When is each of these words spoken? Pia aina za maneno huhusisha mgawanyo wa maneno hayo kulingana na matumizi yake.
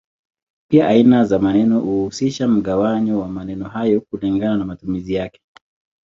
Pia 0.71 0.87
aina 0.87 1.25
za 1.25 1.39
maneno 1.39 1.79
huhusisha 1.79 2.47
mgawanyo 2.47 3.19
wa 3.19 3.27
maneno 3.27 3.69
hayo 3.69 4.01
kulingana 4.01 4.57
na 4.57 4.65
matumizi 4.65 5.13
yake. 5.13 5.41